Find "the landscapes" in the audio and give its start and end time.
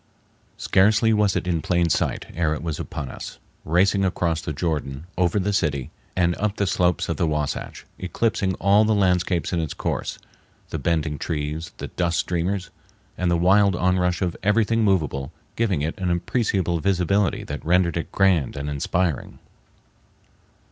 8.83-9.53